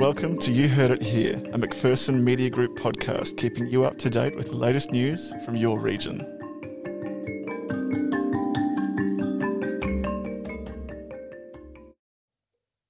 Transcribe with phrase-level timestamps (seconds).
[0.00, 4.08] Welcome to You Heard It Here, a McPherson Media Group podcast keeping you up to
[4.08, 6.20] date with the latest news from your region.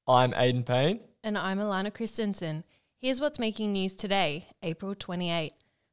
[0.07, 1.01] I'm Aydin Payne.
[1.25, 2.63] And I'm Alana Christensen.
[2.99, 5.53] Here's what's making news today, April 28.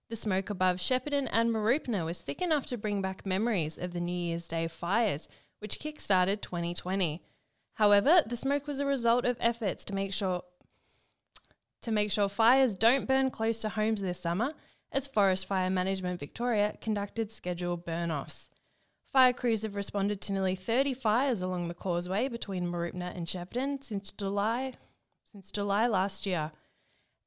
[0.09, 3.99] The smoke above Shepparton and Mooroopna was thick enough to bring back memories of the
[3.99, 5.27] New Year's Day fires,
[5.65, 7.23] which kick-started 2020.
[7.73, 10.43] However, the smoke was a result of efforts to make sure
[11.81, 14.53] to make sure fires don't burn close to homes this summer,
[14.91, 18.51] as Forest Fire Management Victoria conducted scheduled burn-offs.
[19.11, 23.83] Fire crews have responded to nearly 30 fires along the causeway between Mooroopna and Shepparton
[23.83, 24.73] since July
[25.23, 26.51] since July last year.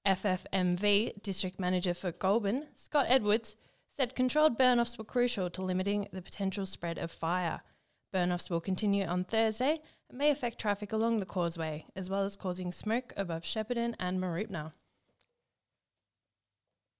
[0.06, 3.56] FFMV District Manager for Goulburn, Scott Edwards,
[3.88, 7.62] said controlled burn-offs were crucial to limiting the potential spread of fire.
[8.12, 12.36] Burn-offs will continue on Thursday and may affect traffic along the causeway, as well as
[12.36, 14.72] causing smoke above Shepparton and Mooroopna.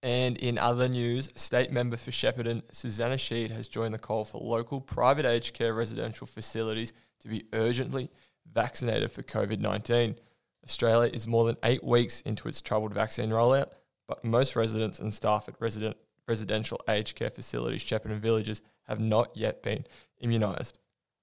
[0.02, 4.38] And in other news, State Member for Shepparton, Suzanna Sheed, has joined the call for
[4.40, 8.10] local private aged care residential facilities to be urgently
[8.52, 10.16] vaccinated for COVID 19.
[10.64, 13.70] Australia is more than eight weeks into its troubled vaccine rollout,
[14.06, 15.96] but most residents and staff at resident,
[16.28, 19.84] residential aged care facilities, Shepparton villages, have not yet been
[20.22, 20.74] immunised.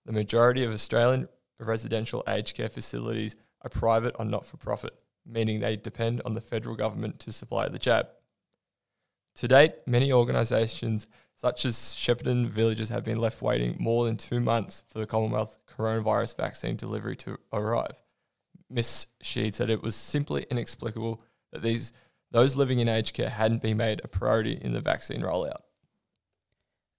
[0.06, 1.28] The majority of Australian
[1.60, 4.94] residential aged care facilities are private or not for profit,
[5.26, 8.08] meaning they depend on the federal government to supply the jab.
[9.36, 14.40] To date, many organisations such as Shepparton Villages have been left waiting more than two
[14.40, 18.02] months for the Commonwealth coronavirus vaccine delivery to arrive.
[18.70, 19.08] Ms.
[19.24, 21.92] Sheed said it was simply inexplicable that these
[22.32, 25.62] those living in aged care hadn't been made a priority in the vaccine rollout.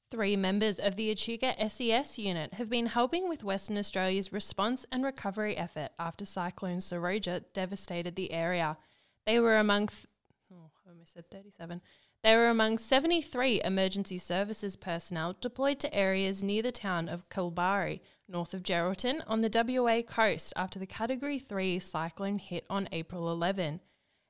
[0.09, 5.05] Three members of the Echuca SES unit have been helping with Western Australia's response and
[5.05, 8.79] recovery effort after Cyclone Seroja devastated the area.
[9.25, 10.07] They were among, th-
[10.53, 11.83] oh, I almost said 37.
[12.23, 18.01] They were among 73 emergency services personnel deployed to areas near the town of Kalbarri,
[18.29, 23.29] north of Geraldton, on the WA coast after the Category 3 cyclone hit on April
[23.29, 23.81] 11.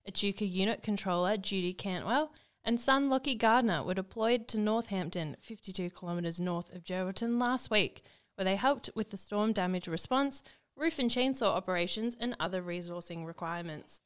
[0.06, 2.32] Echuca unit controller Judy Cantwell
[2.66, 8.02] and son Lockie Gardner were deployed to Northampton, 52 kilometres north of Geraldton, last week,
[8.34, 10.42] where they helped with the storm damage response,
[10.74, 14.00] roof and chainsaw operations, and other resourcing requirements.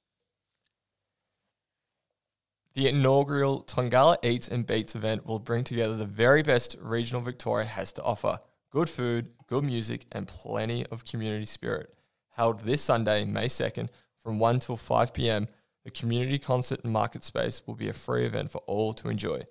[2.74, 7.66] The inaugural Tongala Eats and Beats event will bring together the very best regional Victoria
[7.66, 8.38] has to offer
[8.70, 11.96] good food, good music, and plenty of community spirit.
[12.28, 13.88] Held this Sunday, May 2nd,
[14.22, 15.48] from 1 till 5 pm
[15.84, 19.42] the community concert and market space will be a free event for all to enjoy.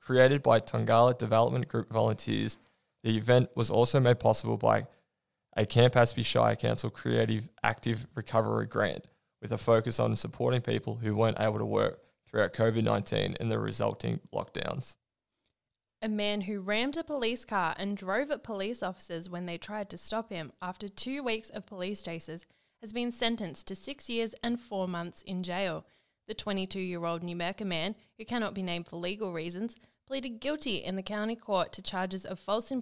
[0.00, 2.58] Created by Tongala Development Group volunteers,
[3.02, 4.86] the event was also made possible by
[5.56, 9.04] a Campaspe Shire Council Creative Active Recovery Grant,
[9.42, 13.50] with a focus on supporting people who weren't able to work throughout COVID 19 and
[13.50, 14.96] the resulting lockdowns.
[16.02, 19.90] A man who rammed a police car and drove at police officers when they tried
[19.90, 22.46] to stop him after two weeks of police chases
[22.80, 25.84] has been sentenced to six years and four months in jail.
[26.26, 29.76] The 22 year old Numurkah man, who cannot be named for legal reasons,
[30.06, 32.72] pleaded guilty in the county court to charges of false,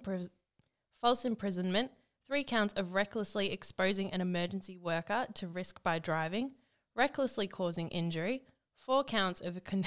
[1.01, 1.91] false imprisonment,
[2.25, 6.51] three counts of recklessly exposing an emergency worker to risk by driving,
[6.95, 8.43] recklessly causing injury,
[8.75, 9.83] four counts of con-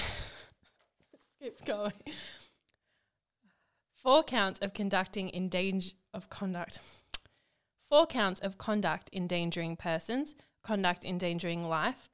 [1.41, 1.93] keep going.
[4.01, 6.79] Four counts of conducting in danger of conduct
[7.93, 10.33] four counts of conduct endangering persons,
[10.63, 12.09] conduct endangering life,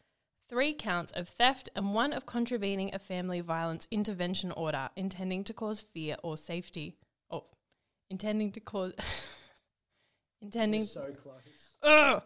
[0.50, 5.54] three counts of theft, and one of contravening a family violence intervention order intending to
[5.54, 6.98] cause fear or safety.
[7.32, 7.46] Oh,
[8.10, 8.92] intending to cause.
[10.42, 10.84] intending.
[10.84, 11.78] so close.
[11.82, 12.24] Ugh.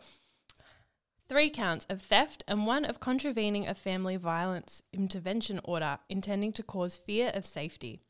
[1.30, 6.64] Three counts of theft and one of contravening a family violence intervention order intending to
[6.64, 8.02] cause fear of safety.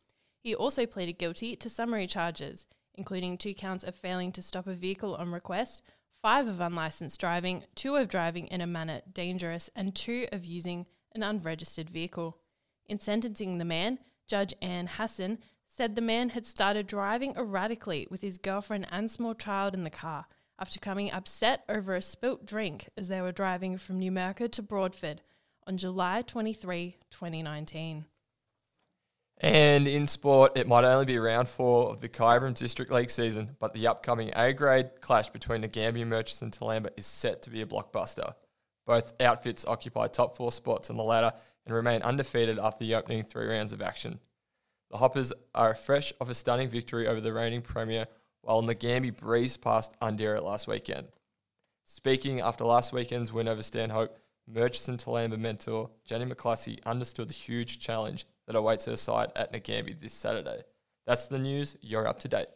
[0.42, 2.66] He also pleaded guilty to summary charges,
[2.96, 5.82] including two counts of failing to stop a vehicle on request,
[6.22, 10.86] five of unlicensed driving, two of driving in a manner dangerous, and two of using
[11.14, 12.38] an unregistered vehicle.
[12.86, 18.22] In sentencing the man, Judge Anne Hassan said the man had started driving erratically with
[18.22, 20.28] his girlfriend and small child in the car
[20.60, 25.22] after coming upset over a spilt drink as they were driving from Numurkah to Broadford
[25.66, 28.06] on July 23, 2019.
[29.38, 33.56] And in sport, it might only be round four of the Kyabram District League season,
[33.60, 37.50] but the upcoming A grade clash between the Gambier Merchants and Toolamba is set to
[37.50, 38.34] be a blockbuster.
[38.86, 41.34] Both outfits occupy top four spots on the ladder
[41.66, 44.20] and remain undefeated after the opening three rounds of action.
[44.92, 48.06] The Hoppers are fresh off a stunning victory over the reigning Premier
[48.42, 51.08] while Nagambie breezed past Undera last weekend.
[51.86, 57.80] Speaking after last weekend's win over Stanhope, Murchison Toolamba mentor Jenny McCluskey understood the huge
[57.80, 60.62] challenge that awaits her side at Nagambie this Saturday.
[61.06, 61.76] That's the news.
[61.82, 62.48] You're up to date.